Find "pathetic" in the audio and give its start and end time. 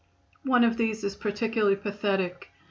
1.75-2.49